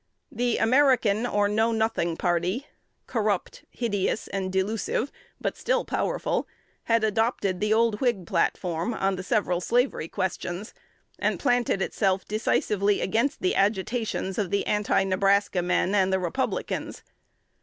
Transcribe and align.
The 0.31 0.57
American 0.57 1.27
or 1.27 1.47
Know 1.47 1.71
Nothing 1.71 2.17
party 2.17 2.65
corrupt, 3.05 3.65
hideous, 3.69 4.27
and 4.29 4.51
delusive, 4.51 5.11
but 5.39 5.55
still 5.55 5.85
powerful 5.85 6.47
had 6.85 7.03
adopted 7.03 7.59
the 7.59 7.71
old 7.71 8.01
Whig 8.01 8.25
platform 8.25 8.95
on 8.95 9.15
the 9.15 9.21
several 9.21 9.61
slavery 9.61 10.07
questions, 10.07 10.73
and 11.19 11.39
planted 11.39 11.83
itself 11.83 12.25
decisively 12.27 12.99
against 12.99 13.43
the 13.43 13.53
agitations 13.53 14.39
of 14.39 14.49
the 14.49 14.65
Anti 14.65 15.03
Nebraska 15.03 15.61
men 15.61 15.93
and 15.93 16.11
the 16.11 16.17
Republicans. 16.17 17.03